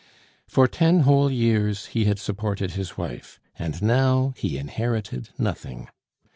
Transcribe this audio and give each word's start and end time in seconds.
For 0.47 0.67
ten 0.67 1.01
whole 1.01 1.29
years 1.29 1.85
he 1.93 2.05
had 2.05 2.17
supported 2.17 2.71
his 2.71 2.97
wife, 2.97 3.39
and 3.59 3.79
now 3.83 4.33
he 4.35 4.57
inherited 4.57 5.29
nothing! 5.37 5.89